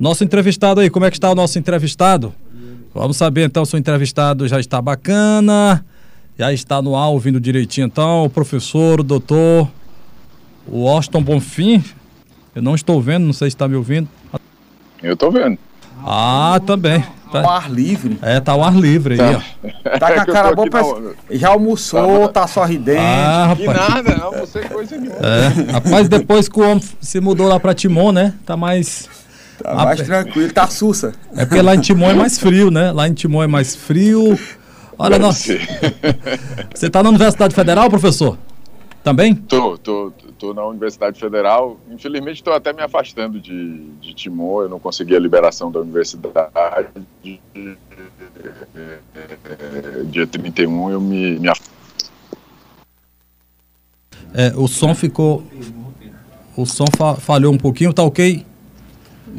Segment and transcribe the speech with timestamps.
[0.00, 2.32] Nosso entrevistado aí, como é que está o nosso entrevistado?
[2.94, 5.84] Vamos saber então se o entrevistado já está bacana,
[6.38, 9.68] já está no ar ouvindo direitinho então, o professor, o doutor,
[10.66, 11.82] o Austin Bonfim.
[12.54, 14.08] Eu não estou vendo, não sei se está me ouvindo.
[15.02, 15.58] Eu estou vendo.
[16.04, 17.04] Ah, também.
[17.30, 17.42] Tá.
[17.42, 18.18] Ao ar livre.
[18.22, 19.98] É, tá ao ar livre aí, ó.
[19.98, 20.82] Tá com a cara boa, pra...
[21.30, 23.00] já almoçou, tá, tá sorridente.
[23.00, 23.68] Ah, rapaz.
[23.68, 25.18] Que nada, não almocei coisa nenhuma.
[25.18, 28.34] É, rapaz, depois que o homem se mudou lá pra Timon, né?
[28.46, 29.08] Tá mais...
[29.62, 31.12] Tá mais tranquilo, tá sussa.
[31.36, 32.92] É porque lá em Timon é mais frio, né?
[32.92, 34.38] Lá em Timon é mais frio.
[34.98, 35.54] Olha, nossa.
[36.74, 38.36] Você tá na Universidade Federal, professor?
[39.02, 39.34] Também?
[39.34, 41.78] Tô, tô, tô na Universidade Federal.
[41.90, 46.88] Infelizmente estou até me afastando de, de Timor, eu não consegui a liberação da universidade.
[50.10, 51.48] Dia 31 eu me, me
[54.34, 55.42] é, o som ficou.
[56.56, 58.44] O som fa falhou um pouquinho, tá ok?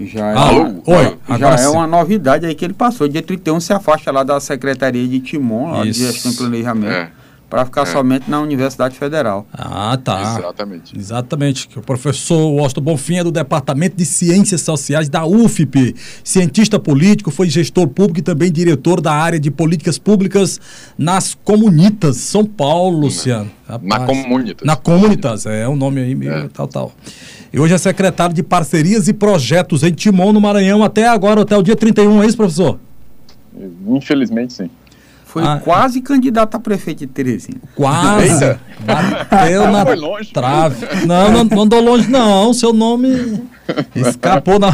[0.05, 0.51] Já é, ah,
[0.85, 3.07] oi, já é uma novidade aí que ele passou.
[3.07, 6.91] Dia 31 se afasta lá da Secretaria de Timon, lá de Gestão e Planejamento.
[6.91, 7.18] É
[7.49, 7.85] para ficar é.
[7.85, 9.47] somente na Universidade Federal.
[9.51, 10.37] Ah, tá.
[10.37, 10.97] Exatamente.
[10.97, 11.69] Exatamente.
[11.77, 15.95] O professor Washington Bonfim é do Departamento de Ciências Sociais da UFP.
[16.23, 20.59] Cientista político, foi gestor público e também diretor da área de políticas públicas
[20.97, 23.49] nas Comunitas, São Paulo, Luciano.
[23.67, 23.87] Rapaz.
[23.87, 24.67] Na Comunitas.
[24.67, 26.49] Na Comunitas, é o um nome aí, é.
[26.53, 26.91] tal, tal.
[27.51, 31.57] E hoje é secretário de Parcerias e Projetos em Timon, no Maranhão, até agora, até
[31.57, 32.79] o dia 31, é isso, professor?
[33.87, 34.69] Infelizmente, sim.
[35.29, 37.59] Foi ah, quase candidato a prefeito de Teresina.
[37.75, 38.33] Quase.
[38.33, 38.59] Eita.
[38.83, 39.85] Bateu na
[40.33, 40.87] trave.
[41.05, 42.51] Não, não, não andou longe, não.
[42.51, 43.39] Seu nome
[43.95, 44.71] escapou na,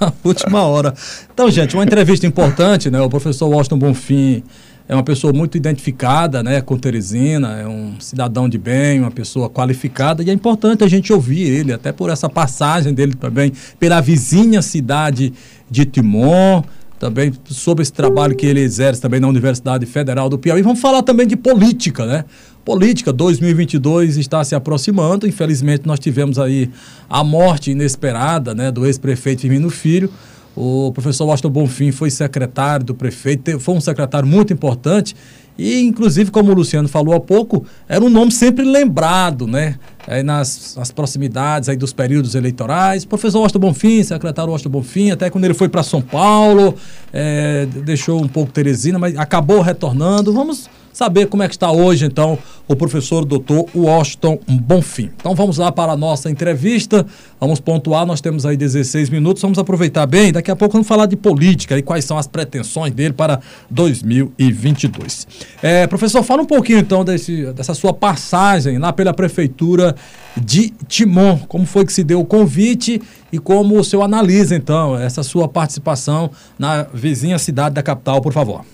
[0.00, 0.92] na, última hora.
[1.32, 3.00] Então, gente, uma entrevista importante, né?
[3.00, 4.42] O professor Washington Bonfim
[4.88, 9.48] é uma pessoa muito identificada né, com Teresina, é um cidadão de bem, uma pessoa
[9.48, 14.00] qualificada, e é importante a gente ouvir ele, até por essa passagem dele também pela
[14.00, 15.32] vizinha cidade
[15.70, 16.64] de Timon
[17.02, 20.62] também sobre esse trabalho que ele exerce também na Universidade Federal do Piauí.
[20.62, 22.24] Vamos falar também de política, né?
[22.64, 25.26] Política 2022 está se aproximando.
[25.26, 26.70] Infelizmente, nós tivemos aí
[27.10, 30.08] a morte inesperada né, do ex-prefeito Firmino Filho.
[30.54, 35.16] O professor Washington Bonfim foi secretário do prefeito, foi um secretário muito importante
[35.58, 39.76] e, inclusive, como o Luciano falou há pouco, era um nome sempre lembrado, né?
[40.06, 43.04] Aí nas, nas proximidades aí dos períodos eleitorais.
[43.04, 46.74] Professor Washington Bonfim, secretário Washington Bonfim, até quando ele foi para São Paulo,
[47.12, 50.32] é, deixou um pouco Teresina, mas acabou retornando.
[50.32, 52.38] Vamos saber como é que está hoje, então,
[52.68, 55.10] o professor doutor Washington Bonfim.
[55.16, 57.06] Então vamos lá para a nossa entrevista,
[57.40, 61.06] vamos pontuar, nós temos aí 16 minutos, vamos aproveitar bem, daqui a pouco vamos falar
[61.06, 65.26] de política e quais são as pretensões dele para 2022.
[65.62, 69.94] É, professor, fala um pouquinho então desse, dessa sua passagem lá pela prefeitura
[70.36, 73.00] de Timon, como foi que se deu o convite
[73.32, 78.32] e como o senhor analisa então essa sua participação na vizinha cidade da capital, por
[78.32, 78.64] favor.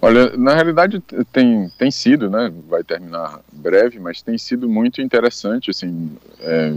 [0.00, 1.00] Olha, na realidade
[1.32, 2.52] tem, tem sido, né?
[2.68, 6.74] Vai terminar breve, mas tem sido muito interessante, assim, é,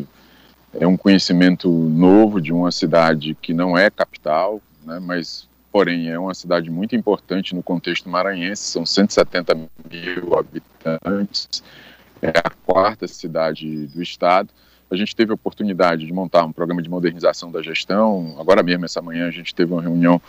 [0.79, 4.99] é um conhecimento novo de uma cidade que não é capital, né?
[4.99, 11.63] Mas, porém, é uma cidade muito importante no contexto maranhense, são 170 mil habitantes,
[12.21, 14.49] é a quarta cidade do estado.
[14.89, 18.35] A gente teve a oportunidade de montar um programa de modernização da gestão.
[18.39, 20.19] Agora mesmo, essa manhã, a gente teve uma reunião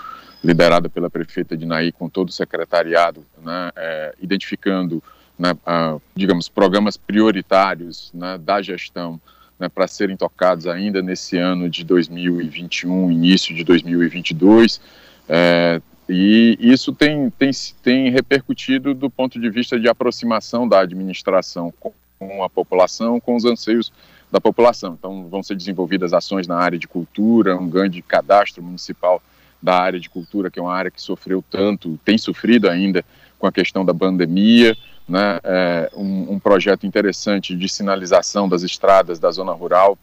[0.42, 5.02] liderada pela prefeita Dinaí com todo o secretariado, né, é, identificando,
[5.38, 9.20] né, a, digamos, programas prioritários né, da gestão
[9.58, 14.80] né, para serem tocados ainda nesse ano de 2021, início de 2022.
[15.28, 17.50] É, e isso tem, tem,
[17.82, 23.44] tem repercutido do ponto de vista de aproximação da administração com a população, com os
[23.44, 23.92] anseios
[24.30, 24.96] da população.
[24.98, 29.22] Então, vão ser desenvolvidas ações na área de cultura, um grande cadastro municipal
[29.62, 33.04] da área de cultura, que é uma área que sofreu tanto, tem sofrido ainda
[33.38, 34.76] com a questão da pandemia,
[35.09, 39.99] né, é, um, um, projeto interessante de sinalização das estradas da zona rural.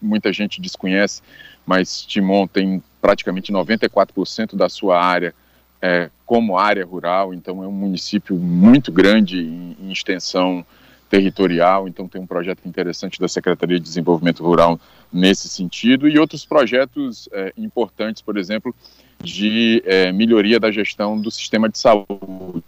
[0.00, 1.20] Muita gente desconhece,
[1.66, 5.34] mas Timon tem praticamente 94% da sua área
[5.82, 10.64] é, como área rural, então é um município muito grande em, em extensão
[11.08, 14.80] territorial, então tem um projeto interessante da Secretaria de Desenvolvimento Rural
[15.12, 18.74] nesse sentido e outros projetos é, importantes, por exemplo,
[19.22, 22.62] de é, melhoria da gestão do sistema de saúde.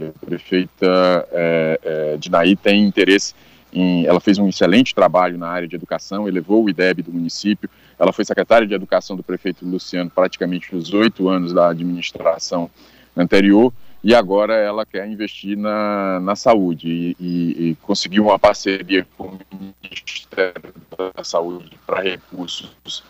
[0.00, 3.34] A prefeita é, é, Dinaí tem interesse
[3.72, 7.68] em, ela fez um excelente trabalho na área de educação, elevou o IDEB do município,
[7.98, 12.70] ela foi secretária de educação do prefeito Luciano praticamente os oito anos da administração
[13.16, 13.72] anterior,
[14.08, 19.24] e agora ela quer investir na, na saúde e, e, e conseguiu uma parceria com
[19.24, 19.38] o
[19.84, 23.04] Ministério da Saúde para recursos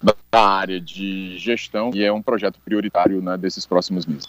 [0.00, 4.28] da área de gestão e é um projeto prioritário né, desses próximos meses.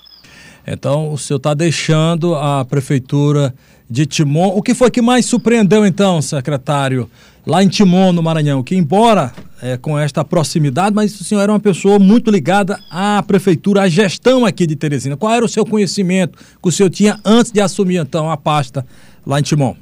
[0.65, 3.53] Então, o senhor está deixando a prefeitura
[3.89, 4.49] de Timon.
[4.55, 7.09] O que foi que mais surpreendeu, então, secretário,
[7.45, 8.61] lá em Timon, no Maranhão?
[8.61, 9.31] Que, embora
[9.61, 13.87] é, com esta proximidade, mas o senhor era uma pessoa muito ligada à prefeitura, à
[13.87, 15.17] gestão aqui de Teresina.
[15.17, 18.85] Qual era o seu conhecimento que o senhor tinha antes de assumir, então, a pasta
[19.25, 19.75] lá em Timon?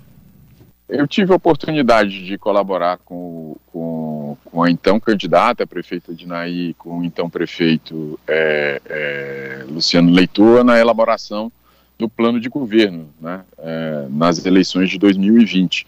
[0.87, 6.27] Eu tive a oportunidade de colaborar com, com, com a então candidata a prefeita de
[6.27, 11.51] Naí, com o então prefeito é, é, Luciano Leitor, na elaboração
[11.97, 15.87] do plano de governo né, é, nas eleições de 2020.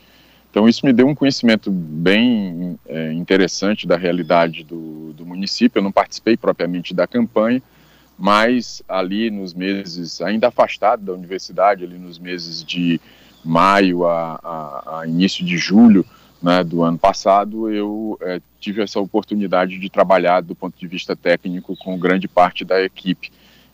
[0.50, 5.80] Então, isso me deu um conhecimento bem é, interessante da realidade do, do município.
[5.80, 7.62] Eu não participei propriamente da campanha,
[8.18, 13.00] mas ali nos meses, ainda afastado da universidade, ali nos meses de
[13.44, 16.06] maio a, a, a início de julho
[16.42, 21.16] né, do ano passado, eu é, tive essa oportunidade de trabalhar do ponto de vista
[21.16, 23.32] técnico com grande parte da equipe.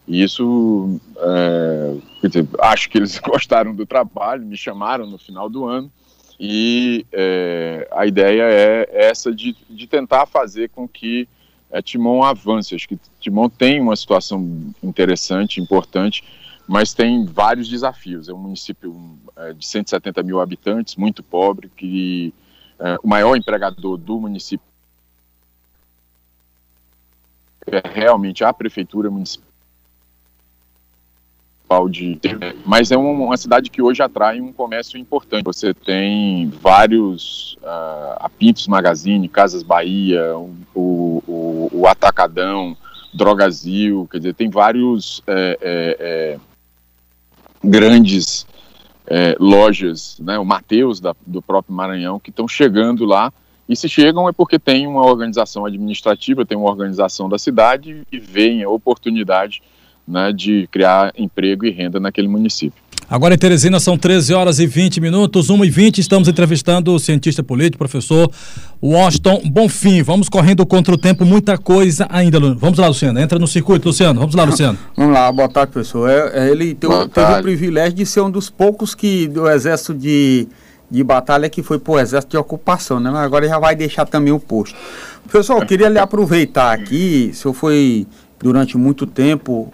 [0.07, 1.95] E isso, é,
[2.27, 5.91] dizer, acho que eles gostaram do trabalho, me chamaram no final do ano,
[6.39, 11.27] e é, a ideia é essa de, de tentar fazer com que
[11.71, 12.75] é, Timon avance.
[12.75, 16.23] Acho que Timon tem uma situação interessante, importante,
[16.67, 18.27] mas tem vários desafios.
[18.27, 22.33] É um município é, de 170 mil habitantes, muito pobre, que
[22.79, 24.65] é, o maior empregador do município
[27.65, 29.52] é realmente a prefeitura municipal
[31.89, 32.19] de
[32.65, 35.43] mas é uma cidade que hoje atrai um comércio importante.
[35.43, 42.77] Você tem vários uh, a Pintos Magazine, Casas Bahia, o, o, o Atacadão,
[43.13, 46.39] Drogazil, quer dizer, tem vários é, é, é,
[47.63, 48.47] grandes
[49.05, 53.31] é, lojas, né, o Mateus do próprio Maranhão, que estão chegando lá.
[53.67, 58.19] E se chegam é porque tem uma organização administrativa, tem uma organização da cidade e
[58.19, 59.61] veem a oportunidade
[60.07, 62.83] né, de criar emprego e renda naquele município.
[63.09, 66.99] Agora em Teresina são 13 horas e 20 minutos, 1 e 20 estamos entrevistando o
[66.99, 68.31] cientista político, professor
[68.81, 70.01] Washington Bonfim.
[70.01, 72.39] Vamos correndo contra o tempo, muita coisa ainda.
[72.55, 74.19] Vamos lá, Luciano, entra no circuito, Luciano.
[74.19, 74.79] Vamos lá, Luciano.
[74.95, 76.09] Vamos lá, boa tarde, professor.
[76.09, 79.93] É, é, ele teve, teve o privilégio de ser um dos poucos que do exército
[79.93, 80.47] de,
[80.89, 83.11] de batalha que foi para o exército de ocupação, né?
[83.11, 84.75] Mas agora já vai deixar também o posto.
[85.27, 88.07] Professor, eu queria lhe aproveitar aqui, o senhor foi
[88.39, 89.71] durante muito tempo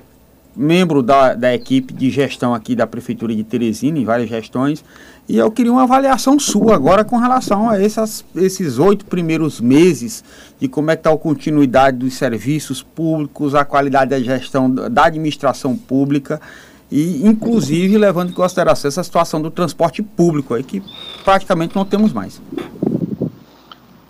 [0.60, 4.84] membro da, da equipe de gestão aqui da Prefeitura de Teresina, em várias gestões,
[5.28, 10.22] e eu queria uma avaliação sua agora com relação a essas, esses oito primeiros meses
[10.60, 15.06] de como é que está a continuidade dos serviços públicos, a qualidade da gestão da
[15.06, 16.42] administração pública
[16.92, 20.84] e inclusive levando em consideração essa situação do transporte público aí que
[21.24, 22.42] praticamente não temos mais.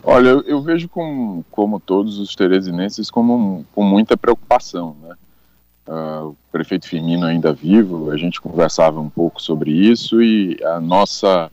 [0.01, 5.15] Olha, eu, eu vejo com, como todos os teresinenses como, com muita preocupação, né?
[5.89, 10.79] Uh, o prefeito Firmino ainda vivo, a gente conversava um pouco sobre isso e a
[10.79, 11.51] nossa,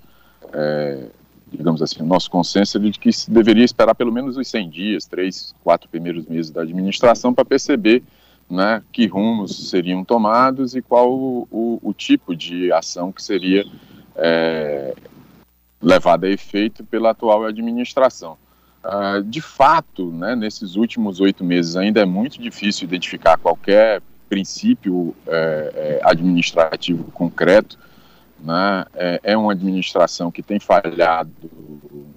[0.52, 1.06] é,
[1.50, 4.68] digamos assim, o nosso consenso é de que se deveria esperar pelo menos os 100
[4.68, 8.02] dias, três, quatro primeiros meses da administração para perceber
[8.50, 13.64] né, que rumos seriam tomados e qual o, o, o tipo de ação que seria
[14.16, 14.94] é,
[15.80, 18.36] levada a efeito pela atual administração.
[18.84, 25.14] Uh, de fato, né, nesses últimos oito meses ainda é muito difícil identificar qualquer princípio
[25.26, 27.78] é, é, administrativo concreto,
[28.38, 31.32] né, é, é, uma administração que tem falhado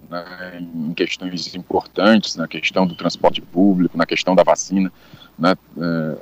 [0.10, 4.92] né, em questões importantes, na questão do transporte público, na questão da vacina.
[5.38, 6.18] Né, é,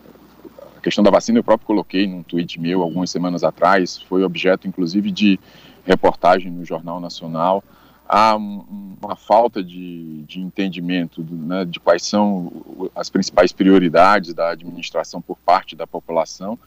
[0.78, 4.68] a questão da vacina eu próprio coloquei num tweet meu algumas semanas atrás, foi objeto
[4.68, 5.40] inclusive de
[5.86, 7.64] reportagem no Jornal Nacional
[8.08, 15.22] há uma falta de, de entendimento né, de quais são as principais prioridades da administração
[15.22, 16.58] por parte da população.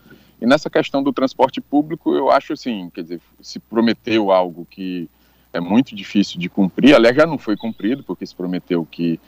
[0.40, 5.08] E nessa questão do transporte público, eu acho assim, quer dizer, se prometeu algo que
[5.52, 9.18] é muito difícil de cumprir, aliás, já não foi cumprido, porque se prometeu que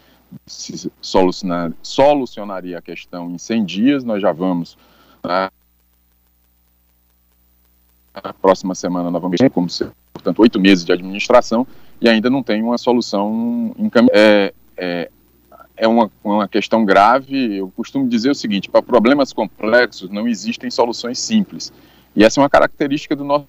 [0.47, 4.78] se solucionar, solucionaria a questão em 100 dias, nós já vamos.
[5.25, 5.50] Né,
[8.40, 11.66] próxima semana vamos como se, portanto, oito meses de administração
[12.02, 14.18] e ainda não tem uma solução encaminhada.
[14.18, 15.11] É, é,
[15.76, 17.56] é uma, uma questão grave.
[17.56, 21.73] Eu costumo dizer o seguinte: para problemas complexos não existem soluções simples.
[22.14, 23.47] E essa é uma característica do nosso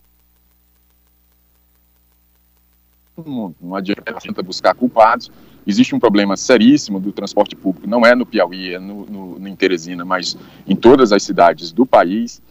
[3.17, 3.55] mundo.
[3.59, 5.31] Não adianta buscar culpados.
[5.65, 9.47] Existe um problema seríssimo do transporte público, não é no Piauí, é no, no, no
[9.47, 12.41] em Teresina, mas em todas as cidades do país.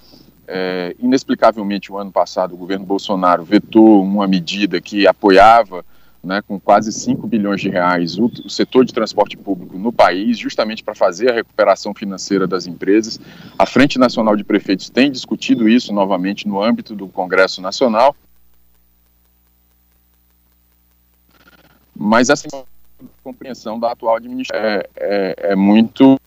[0.48, 5.84] É, inexplicavelmente, o ano passado, o governo Bolsonaro vetou uma medida que apoiava
[6.22, 10.38] né, com quase 5 bilhões de reais, o, o setor de transporte público no país,
[10.38, 13.18] justamente para fazer a recuperação financeira das empresas.
[13.58, 18.14] A Frente Nacional de Prefeitos tem discutido isso novamente no âmbito do Congresso Nacional.
[21.94, 22.48] Mas essa
[23.22, 26.18] compreensão da atual administração é, é, é muito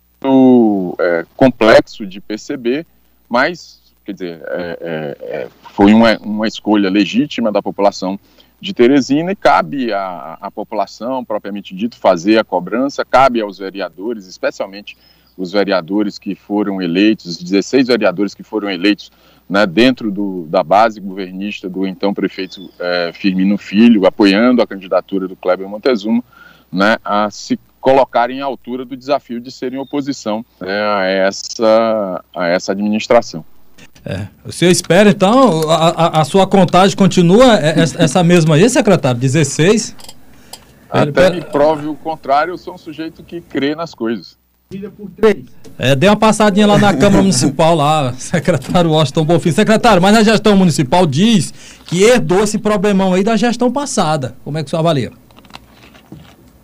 [1.00, 2.86] é, complexo de perceber,
[3.30, 8.20] mas, quer dizer, é, é, é, foi uma, uma escolha legítima da população
[8.60, 14.28] de Teresina e cabe à, à população, propriamente dito, fazer a cobrança, cabe aos vereadores,
[14.28, 14.98] especialmente
[15.38, 19.12] os vereadores que foram eleitos, os 16 vereadores que foram eleitos
[19.50, 25.28] né, dentro do, da base governista do então prefeito é, Firmino Filho, apoiando a candidatura
[25.28, 26.24] do Kleber Montezuma,
[26.72, 32.48] né, a se colocarem à altura do desafio de serem oposição né, a, essa, a
[32.48, 33.46] essa administração.
[34.06, 34.28] É.
[34.46, 39.20] O senhor espera, então, a, a, a sua contagem continua é, essa mesma aí, secretário?
[39.20, 39.96] 16?
[40.88, 44.38] Até me prove o contrário, eu sou um sujeito que crê nas coisas.
[45.78, 49.52] É, dê uma passadinha lá na Câmara Municipal, lá, secretário Washington Bonfim.
[49.52, 51.54] Secretário, mas a gestão municipal diz
[51.86, 54.36] que herdou esse problemão aí da gestão passada.
[54.44, 55.12] Como é que o senhor avalia?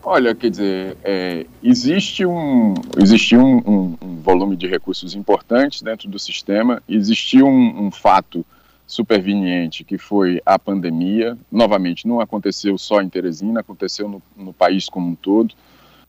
[0.04, 6.10] Olha, quer dizer, é, existe, um, existe um, um, um, volume de recursos importantes dentro
[6.10, 8.44] do sistema, existiu um, um, fato
[8.88, 11.38] superveniente que foi a pandemia.
[11.52, 15.54] Novamente, não aconteceu só em Teresina, aconteceu no, no país como um todo.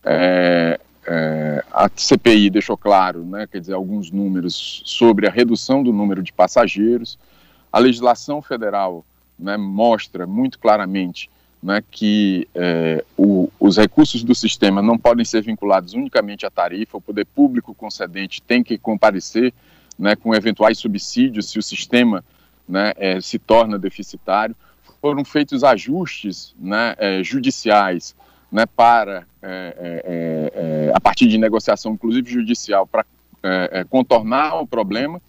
[0.02, 5.92] É, é, a CPI deixou claro, né, quer dizer, alguns números sobre a redução do
[5.92, 7.18] número de passageiros.
[7.70, 9.04] A legislação federal
[9.38, 11.28] né, mostra muito claramente
[11.62, 16.96] né, que é, o, os recursos do sistema não podem ser vinculados unicamente à tarifa,
[16.96, 19.54] o poder público concedente tem que comparecer
[19.96, 22.24] né, com eventuais subsídios se o sistema
[22.68, 24.56] né, é, se torna deficitário.
[25.00, 28.14] Foram feitos ajustes né, é, judiciais
[28.50, 33.04] né, para, é, é, é, a partir de negociação, inclusive judicial, para
[33.90, 35.20] contornar o problema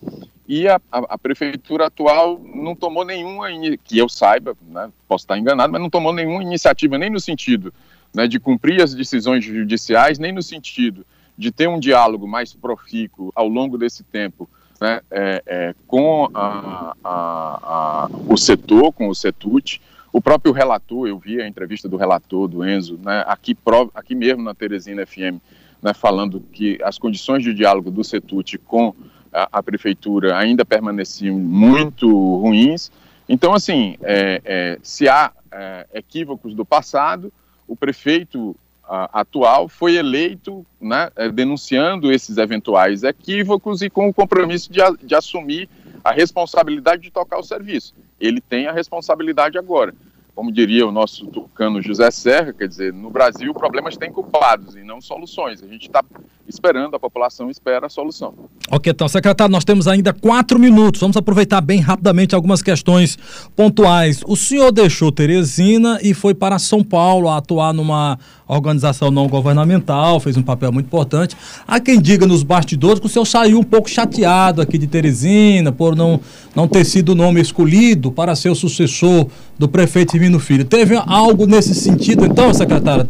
[0.48, 3.48] e a, a, a, prefeitura atual não tomou nenhuma,
[3.84, 7.74] que eu saiba, né, posso estar enganado, mas não tomou nenhuma iniciativa, nem no sentido
[8.14, 11.06] né, de cumprir as decisões judiciais, nem no sentido
[11.38, 14.48] de ter um diálogo mais profícuo ao longo desse tempo
[14.80, 19.82] né, é, é, com a, o setor, com o CETUT.
[20.12, 23.58] O próprio relator, eu vi a entrevista do relator, do Enzo, né, aqui,
[23.96, 25.40] aqui mesmo na Teresina FM,
[25.82, 28.94] né, falando que as condições de diálogo do CETUT com
[29.34, 32.92] a, a prefeitura ainda permaneciam muito ruins.
[33.28, 37.32] Então, assim, é, é, se há é, equívocos do passado,
[37.68, 44.14] o prefeito a, atual foi eleito né, é, denunciando esses eventuais equívocos e com o
[44.14, 45.70] compromisso de, de assumir
[46.04, 47.96] a responsabilidade de tocar o serviço.
[48.20, 49.94] Ele tem a responsabilidade agora
[50.36, 54.84] como diria o nosso tucano José Serra, quer dizer, no Brasil problemas têm culpados e
[54.84, 55.62] não soluções.
[55.62, 56.04] A gente está
[56.48, 58.34] esperando, a população espera a solução.
[58.70, 61.00] Ok, então, secretário, nós temos ainda quatro minutos.
[61.00, 63.18] Vamos aproveitar bem rapidamente algumas questões
[63.56, 64.22] pontuais.
[64.28, 70.20] O senhor deixou Teresina e foi para São Paulo a atuar numa organização não governamental,
[70.20, 71.36] fez um papel muito importante.
[71.68, 75.72] Há quem diga nos bastidores que o senhor saiu um pouco chateado aqui de Teresina
[75.72, 76.20] por não,
[76.56, 80.66] não ter sido o nome escolhido para ser o sucessor do prefeito Firmino Filho.
[80.66, 83.08] Teve algo nesse sentido, então, secretária?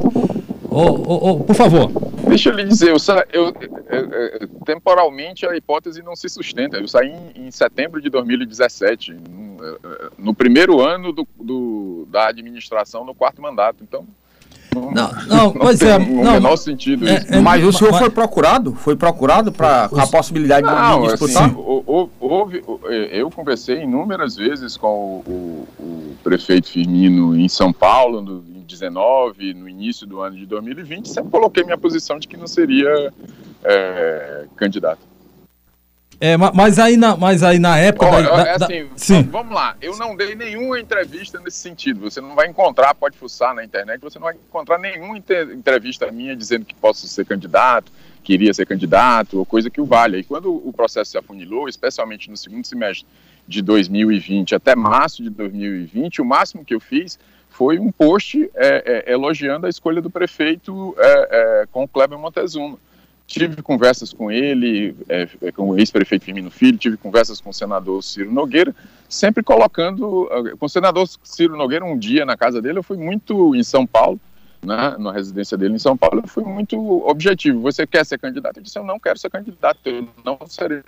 [0.69, 2.02] Oh, oh, oh, por favor.
[2.33, 2.97] Deixa eu lhe dizer, eu,
[3.31, 3.53] eu,
[3.89, 6.77] eu, temporalmente a hipótese não se sustenta.
[6.77, 9.57] Eu saí em, em setembro de 2017, no,
[10.17, 13.83] no primeiro ano do, do, da administração, no quarto mandato.
[13.83, 14.07] Então,
[14.73, 15.99] não, não, pois é.
[15.99, 18.73] No não, menor sentido é, é, mas o senhor mas, foi procurado?
[18.73, 21.45] Foi procurado para a possibilidade não, de disputar?
[21.45, 21.55] Assim,
[22.19, 22.63] houve,
[23.11, 28.65] eu conversei inúmeras vezes com o, o, o, prefeito Firmino em São Paulo, no, em
[28.65, 33.13] 19, no início do ano de 2020, sempre coloquei minha posição de que não seria
[33.63, 35.13] é, candidato.
[36.19, 38.05] É, mas aí na, mas aí na época.
[38.05, 39.23] Olha, da, é assim, da, sim.
[39.23, 41.99] Vamos lá, eu não dei nenhuma entrevista nesse sentido.
[41.99, 46.33] Você não vai encontrar, pode fuçar na internet, você não vai encontrar nenhuma entrevista minha
[46.33, 47.91] dizendo que posso ser candidato,
[48.23, 50.17] queria ser candidato, ou coisa que o valha.
[50.17, 53.05] E quando o processo se afunilou, especialmente no segundo semestre
[53.45, 57.19] de 2020 até março de 2020, o máximo que eu fiz
[57.53, 62.19] foi um post é, é, elogiando a escolha do prefeito é, é com o Kleber
[62.19, 62.77] Montezuma
[63.25, 67.53] tive conversas com ele, é, é, com o ex-prefeito Firmino Filho, tive conversas com o
[67.53, 68.75] senador Ciro Nogueira,
[69.07, 72.97] sempre colocando, uh, com o senador Ciro Nogueira, um dia na casa dele, eu fui
[72.97, 74.19] muito em São Paulo,
[74.61, 77.61] né, na residência dele em São Paulo, eu fui muito objetivo.
[77.61, 78.57] Você quer ser candidato?
[78.57, 80.81] Eu disse, eu não quero ser candidato, eu não serei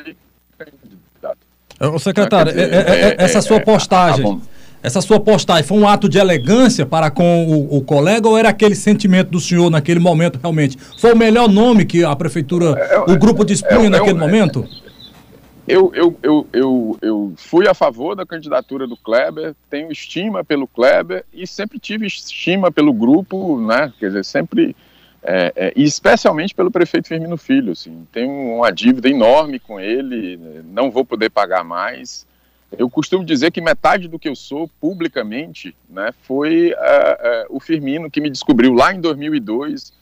[0.57, 1.39] candidato.
[1.81, 4.41] O secretário, dizer, essa sua postagem,
[4.86, 8.50] essa sua postagem foi um ato de elegância para com o, o, colega ou era
[8.50, 10.77] aquele sentimento do senhor naquele momento realmente?
[11.00, 14.68] Foi o melhor nome que a prefeitura, é, o grupo dispunha é, naquele momento?
[15.68, 20.68] Eu, eu, eu, eu, eu fui a favor da candidatura do Kleber, tenho estima pelo
[20.68, 23.92] Kleber e sempre tive estima pelo grupo, né?
[24.00, 24.75] Quer dizer, sempre.
[25.24, 30.39] É, é, e especialmente pelo prefeito Firmino Filho, assim, tenho uma dívida enorme com ele,
[30.72, 32.27] não vou poder pagar mais.
[32.77, 37.60] Eu costumo dizer que metade do que eu sou publicamente né, foi uh, uh, o
[37.60, 39.94] Firmino que me descobriu lá em 2002,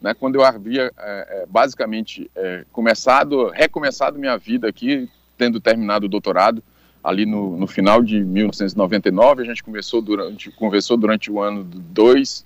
[0.00, 2.30] né, quando eu havia uh, basicamente
[2.72, 6.62] começado, recomeçado minha vida aqui, tendo terminado o doutorado
[7.02, 9.42] ali no, no, final de 1999.
[9.42, 12.44] A gente começou durante, conversou durante o ano 2,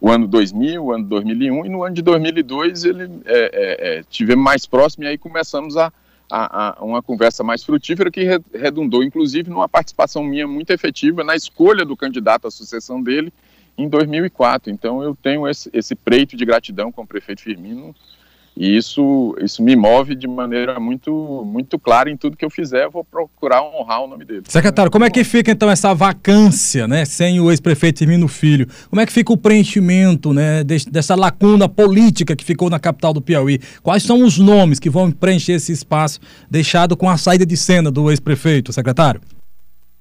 [0.00, 4.02] o ano 2000, o ano 2001, e no ano de 2002 ele é,
[4.36, 5.92] mais próximo e aí começamos a
[6.30, 11.36] a, a, uma conversa mais frutífera que redundou, inclusive, numa participação minha muito efetiva na
[11.36, 13.32] escolha do candidato à sucessão dele
[13.78, 14.70] em 2004.
[14.70, 17.94] Então, eu tenho esse, esse preito de gratidão com o prefeito Firmino
[18.56, 22.84] e isso, isso me move de maneira muito, muito clara em tudo que eu fizer,
[22.84, 24.44] eu vou procurar honrar o nome dele.
[24.48, 28.66] Secretário, como é que fica então essa vacância, né, sem o ex-prefeito Firmino Filho?
[28.88, 33.20] Como é que fica o preenchimento, né, dessa lacuna política que ficou na capital do
[33.20, 33.60] Piauí?
[33.82, 36.18] Quais são os nomes que vão preencher esse espaço
[36.50, 39.20] deixado com a saída de cena do ex-prefeito, secretário?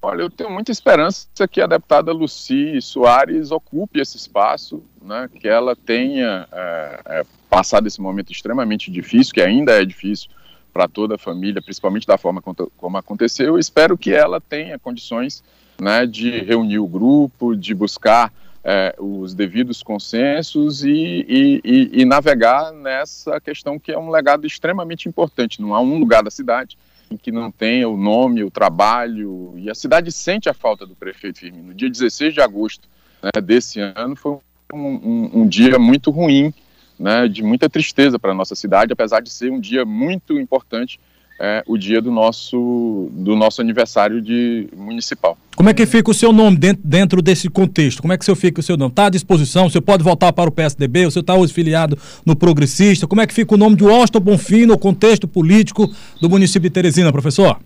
[0.02, 5.48] Olha, eu tenho muita esperança que a deputada Luci Soares ocupe esse espaço, né, que
[5.48, 10.30] ela tenha é, é, passado esse momento extremamente difícil, que ainda é difícil
[10.74, 13.46] para toda a família, principalmente da forma como aconteceu.
[13.46, 15.42] Eu espero que ela tenha condições
[15.80, 18.30] né, de reunir o grupo, de buscar
[18.62, 20.90] é, os devidos consensos e,
[21.30, 25.62] e, e, e navegar nessa questão que é um legado extremamente importante.
[25.62, 26.78] Não há um lugar da cidade
[27.10, 30.94] em que não tenha o nome, o trabalho, e a cidade sente a falta do
[30.94, 31.68] prefeito Firmino.
[31.68, 32.90] No dia 16 de agosto
[33.24, 34.40] né, desse ano foi
[34.74, 36.54] um, um, um, dia muito ruim,
[37.00, 41.00] né, de muita tristeza para a nossa cidade, apesar de ser um dia muito importante
[41.40, 45.38] é, o dia do nosso, do nosso aniversário de municipal.
[45.56, 48.02] Como é que fica o seu nome dentro, dentro desse contexto?
[48.02, 48.92] Como é que o fica o seu nome?
[48.92, 49.70] Está à disposição?
[49.70, 51.12] Você pode voltar para o PSDB?
[51.12, 53.08] Senhor está hoje filiado no Progressista?
[53.08, 55.90] Como é que fica o nome de Washington Bonfim no contexto político
[56.22, 57.60] do município de Teresina, professor?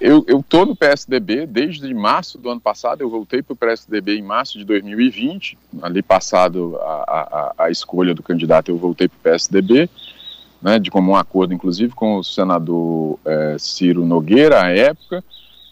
[0.00, 3.02] Eu estou no PSDB desde março do ano passado.
[3.02, 5.58] Eu voltei para o PSDB em março de 2020.
[5.82, 9.90] Ali passado a, a, a escolha do candidato, eu voltei para o PSDB
[10.62, 15.24] né, de comum acordo, inclusive com o senador é, Ciro Nogueira, à época,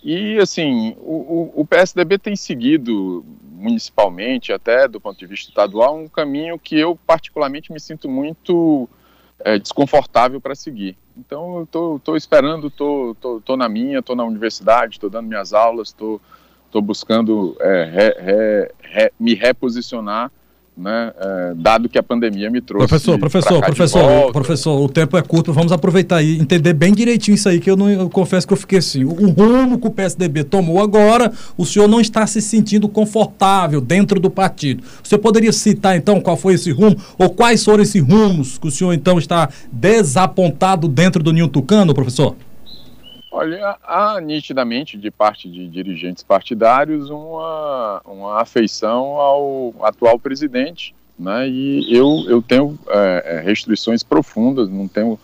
[0.03, 6.09] e assim, o, o, PSDB tem seguido municipalmente, até do ponto de vista estadual, um
[6.09, 8.89] caminho que eu particularmente me sinto muito
[9.41, 10.97] é, desconfortável para seguir.
[11.19, 15.27] Então, eu estou esperando, estou tô, tô, tô, na minha, estou na universidade, estou dando
[15.27, 16.21] minhas aulas, estou
[16.81, 20.31] buscando é, re, re, re, me reposicionar
[20.79, 22.87] né, é, dado que a pandemia me trouxe.
[22.87, 27.49] Professor, professor, professor, professor, o tempo é curto, vamos aproveitar e entender bem direitinho isso
[27.49, 29.05] aí, que eu não eu confesso que eu fiquei assim.
[29.05, 33.81] O, o rumo que o PSDB tomou agora, o senhor não está se sentindo confortável
[33.81, 34.85] dentro do partido.
[35.03, 38.71] Você poderia citar então qual foi esse rumo, ou quais foram esses rumos que o
[38.71, 42.37] senhor então está desapontado dentro do Ninho Tucano, professor?
[43.31, 51.49] Olha, há nitidamente de parte de dirigentes partidários uma, uma afeição ao atual presidente, né?
[51.49, 55.19] E eu, eu tenho é, é restrições profundas, não tenho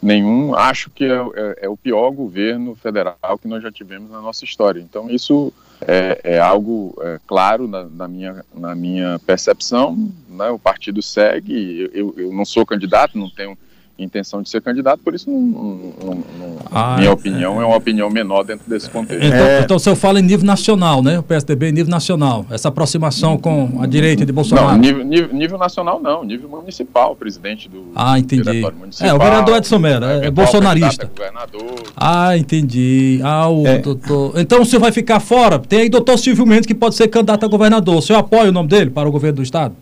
[0.00, 0.54] nenhum.
[0.54, 4.44] Acho que é, é, é, o pior governo federal que nós já tivemos na nossa
[4.44, 4.80] história.
[4.80, 10.10] Então isso é, é algo é, claro na, na, minha, na minha percepção.
[10.28, 10.48] Né?
[10.50, 11.90] O partido segue.
[11.92, 13.58] Eu, eu não sou candidato, não tenho
[13.98, 17.64] intenção de ser candidato, por isso, não, não, não, ah, minha é, opinião é.
[17.64, 19.24] é uma opinião menor dentro desse contexto.
[19.24, 19.60] Então, é...
[19.60, 21.18] então o senhor fala em nível nacional, né?
[21.18, 24.68] O PSDB em nível nacional, essa aproximação com a direita de Bolsonaro.
[24.68, 28.62] Não, nível, nível, nível nacional não, nível municipal, presidente do ah, entendi.
[29.00, 31.06] É, o vereador Edson Mera, é, é bolsonarista.
[31.06, 31.82] Governador.
[31.96, 33.20] Ah, entendi.
[33.24, 33.78] Ah, o é.
[33.78, 34.38] doutor...
[34.38, 35.58] Então o senhor vai ficar fora?
[35.58, 37.96] Tem aí doutor Silvio Mendes que pode ser candidato a governador.
[37.96, 39.74] O senhor apoia o nome dele para o governo do estado?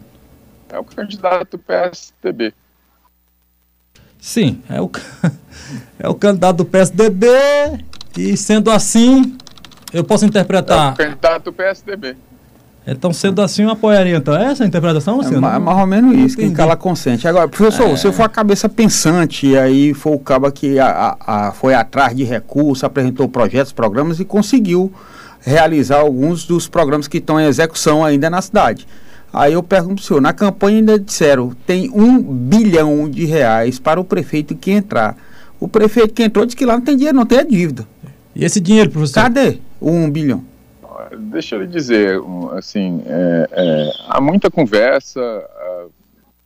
[0.71, 2.55] É o candidato do PSDB.
[4.27, 4.91] Sim, é o,
[6.01, 7.29] é o candidato do PSDB
[8.19, 9.39] e sendo assim,
[9.93, 10.89] eu posso interpretar.
[10.89, 12.17] É o candidato do PSDB.
[12.85, 15.21] Então, sendo assim, eu apoiaria então essa a interpretação?
[15.21, 17.29] Assim, é, mais, mais ou menos isso, quem cala consente.
[17.29, 17.97] Agora, professor, é...
[17.97, 21.53] se eu for a cabeça pensante, e aí foi o cabo que a, a, a,
[21.53, 24.93] foi atrás de recursos, apresentou projetos, programas e conseguiu
[25.41, 28.89] realizar alguns dos programas que estão em execução ainda na cidade.
[29.37, 33.79] Aí eu pergunto para o senhor, na campanha ainda disseram, tem um bilhão de reais
[33.79, 35.15] para o prefeito que entrar.
[35.61, 37.87] O prefeito que entrou disse que lá não tem dinheiro, não tem a dívida.
[38.35, 39.25] E esse dinheiro, professor?
[39.25, 40.43] Cadê o um bilhão?
[41.19, 42.19] deixa eu lhe dizer,
[42.57, 45.21] assim, é, é, há muita conversa,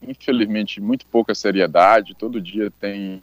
[0.03, 3.23] infelizmente muito pouca seriedade, todo dia tem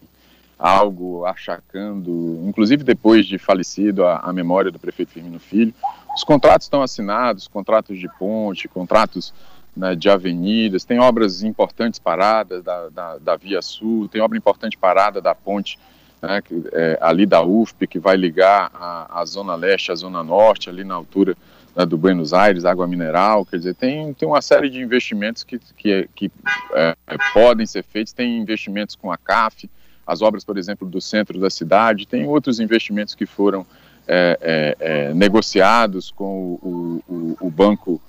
[0.57, 5.73] algo achacando, inclusive depois de falecido, a, a memória do prefeito Firmino Filho.
[6.15, 9.33] Os contratos estão assinados, contratos de ponte, contratos
[9.77, 14.77] né, de avenidas, tem obras importantes paradas da, da, da, Via Sul, tem obra importante
[14.77, 15.77] parada da ponte
[16.21, 20.23] né, que, é, ali da UFP, que vai ligar a, a Zona Leste à Zona
[20.23, 21.37] Norte, ali na altura
[21.75, 25.59] né, do Buenos Aires, água mineral, quer dizer, tem, tem uma série de investimentos que,
[25.77, 26.31] que, que
[26.73, 26.95] é,
[27.33, 29.69] podem ser feitos, tem investimentos com a CAF,
[30.05, 33.65] as obras, por exemplo, do centro da cidade, tem outros investimentos que foram
[34.07, 38.01] é, é, é negociados com o, o, o banco,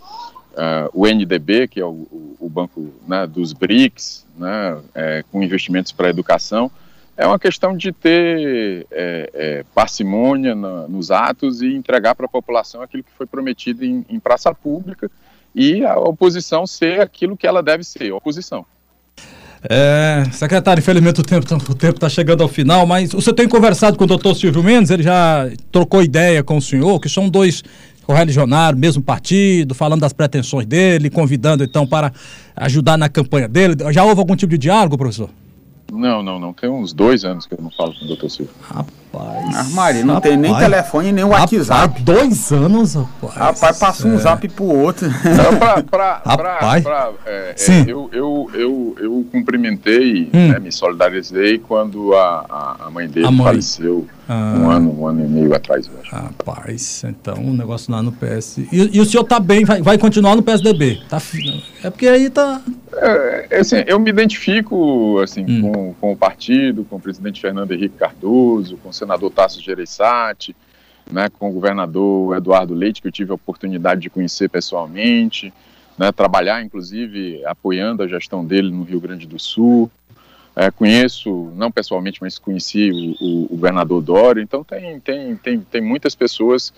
[0.58, 5.92] uh, o NDB, que é o, o banco né, dos BRICS, né, é, com investimentos
[5.92, 6.70] para a educação,
[7.16, 12.28] é uma questão de ter é, é, parcimônia na, nos atos e entregar para a
[12.28, 15.10] população aquilo que foi prometido em, em, praça pública
[15.52, 18.64] e a oposição ser aquilo que ela deve ser, oposição.
[19.68, 24.04] É, secretário, infelizmente o tempo está tá chegando ao final, mas você tem conversado com
[24.04, 27.64] o doutor Silvio Mendes, ele já trocou ideia com o senhor, que são dois
[28.08, 32.10] correligionários, mesmo partido, falando das pretensões dele, convidando então para
[32.56, 33.74] ajudar na campanha dele.
[33.92, 35.28] Já houve algum tipo de diálogo, professor?
[35.92, 36.52] Não, não, não.
[36.52, 38.54] Tem uns dois anos que eu não falo com o doutor Silvio.
[38.62, 39.56] Rapaz.
[39.56, 41.70] Armário, não rapaz, tem nem telefone nem WhatsApp.
[41.70, 43.34] Rapaz, dois anos, rapaz.
[43.34, 44.18] Rapaz, passa um é.
[44.18, 45.08] zap pro outro.
[45.08, 46.82] Não, pra, pra, rapaz.
[46.82, 47.80] Pra, pra, é, é Sim.
[47.80, 50.48] É, eu, eu, eu, eu cumprimentei, hum.
[50.48, 53.46] né, me solidarizei quando a, a mãe dele mãe.
[53.46, 54.54] faleceu ah.
[54.58, 56.14] um ano, um ano e meio atrás, eu acho.
[56.14, 58.58] Rapaz, então o um negócio lá no PS.
[58.58, 61.00] E, e, o senhor tá bem, vai, vai continuar no PSDB?
[61.08, 61.20] Tá,
[61.82, 62.60] é porque aí tá.
[63.00, 65.72] É, é, assim, eu me identifico assim, hum.
[65.72, 70.54] com, com o partido, com o presidente Fernando Henrique Cardoso, com o senador Tasso Gereissati,
[71.10, 75.52] né, com o governador Eduardo Leite, que eu tive a oportunidade de conhecer pessoalmente,
[75.96, 79.90] né, trabalhar, inclusive, apoiando a gestão dele no Rio Grande do Sul.
[80.54, 85.60] É, conheço, não pessoalmente, mas conheci o, o, o, governador Dória, então tem, tem, tem,
[85.60, 86.72] tem muitas pessoas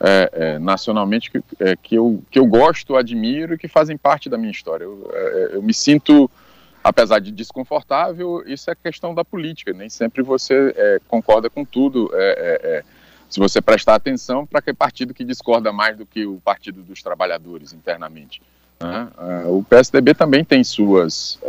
[0.00, 4.28] é, é, nacionalmente que, é, que, eu, que eu gosto, admiro e que fazem parte
[4.28, 4.84] da minha história.
[4.84, 6.30] Eu, é, eu me sinto,
[6.82, 12.10] apesar de desconfortável, isso é questão da política, nem sempre você é, concorda com tudo.
[13.28, 17.02] se você prestar atenção para que partido que discorda mais do que o Partido dos
[17.02, 18.40] Trabalhadores internamente.
[18.78, 19.08] Né?
[19.46, 21.40] o PSDB também tem suas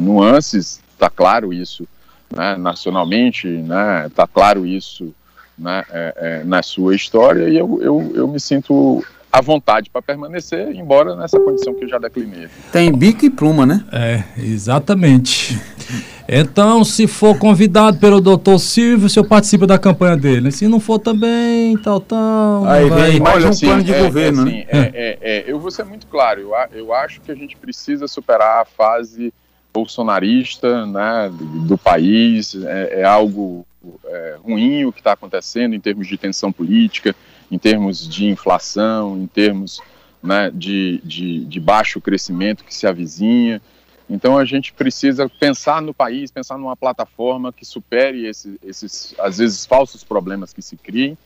[0.00, 1.86] nuances está claro isso
[2.34, 5.14] né, nacionalmente, está né, tá claro isso
[5.58, 10.00] né, é, é, na sua história e eu, eu, eu me sinto à vontade para
[10.00, 12.48] permanecer, embora nessa condição que eu já declinei.
[12.70, 13.84] Tem bico e pluma, né?
[13.92, 15.60] É, exatamente.
[16.28, 20.50] Então, se for convidado pelo doutor Silvio, o senhor participa da campanha dele.
[20.52, 22.64] Se não for também, tal, tal.
[22.66, 24.66] Aí vem mais um assim, plano de é, governo, é, assim, né?
[24.70, 28.62] É, é, eu vou ser muito claro, eu, eu acho que a gente precisa superar
[28.62, 29.34] a fase
[29.72, 31.30] bolsonarista né,
[31.66, 33.66] do país, é, é algo
[34.04, 37.14] é, ruim o que está acontecendo em termos de tensão política,
[37.50, 39.80] em termos de inflação, em termos
[40.22, 43.60] né, de, de, de baixo crescimento que se avizinha.
[44.08, 49.38] Então a gente precisa pensar no país, pensar numa plataforma que supere esse, esses, às
[49.38, 51.16] vezes, falsos problemas que se criem.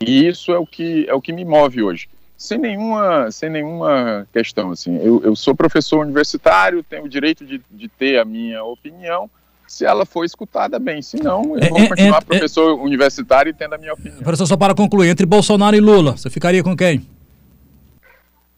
[0.00, 2.08] E isso é o que, é o que me move hoje
[2.40, 4.70] sem nenhuma, sem nenhuma questão.
[4.70, 4.96] Assim.
[4.96, 9.30] Eu, eu sou professor universitário, tenho o direito de, de ter a minha opinião,
[9.70, 11.00] se ela for escutada bem.
[11.00, 13.92] Se não, eu é, vou é, continuar é, professor é, universitário e tendo a minha
[13.92, 14.18] opinião.
[14.18, 17.06] Professor, só para concluir, entre Bolsonaro e Lula, você ficaria com quem?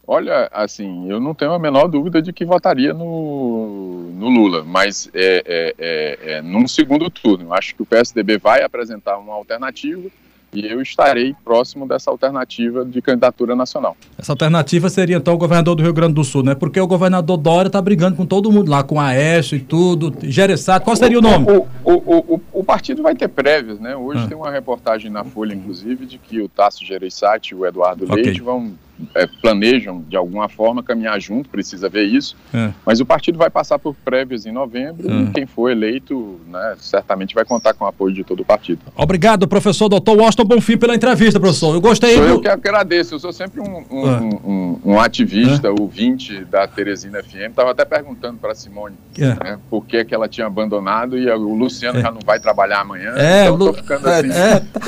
[0.07, 5.11] Olha, assim, eu não tenho a menor dúvida de que votaria no, no Lula, mas
[5.13, 7.45] é, é, é, é num segundo turno.
[7.45, 10.09] Eu acho que o PSDB vai apresentar uma alternativa
[10.53, 13.97] e eu estarei próximo dessa alternativa de candidatura nacional.
[14.19, 16.55] Essa alternativa seria então o governador do Rio Grande do Sul, né?
[16.55, 20.13] Porque o governador Dória está brigando com todo mundo lá, com a Aécio e tudo,
[20.23, 20.85] Gereçado.
[20.85, 21.47] Qual seria o, o nome?
[21.85, 23.97] O, o, o, partido vai ter prévias, né?
[23.97, 24.29] Hoje ah.
[24.29, 28.23] tem uma reportagem na Folha, inclusive, de que o Tasso Gereissati e o Eduardo okay.
[28.23, 28.73] Leite vão
[29.15, 32.37] é, planejam de alguma forma caminhar junto, precisa ver isso.
[32.53, 32.71] É.
[32.85, 35.15] Mas o partido vai passar por prévias em novembro é.
[35.23, 38.81] e quem for eleito, né, certamente vai contar com o apoio de todo o partido.
[38.97, 41.75] Obrigado, professor doutor Washington Bonfim, pela entrevista, professor.
[41.75, 42.15] Eu gostei.
[42.15, 42.31] Sou do...
[42.31, 43.15] eu que agradeço.
[43.15, 44.21] Eu sou sempre um, um, é.
[44.21, 45.71] um, um ativista, é.
[45.71, 47.51] ouvinte da Teresina FM.
[47.51, 49.29] Estava até perguntando para Simone é.
[49.29, 53.13] né, por que, que ela tinha abandonado e o Luciano já não vai trabalhar amanhã.
[53.17, 53.73] É, então, Lu...
[53.73, 54.29] ficando assim.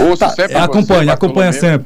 [0.01, 0.55] Ouço tá, sempre.
[0.57, 1.83] Acompanha, acompanha sempre.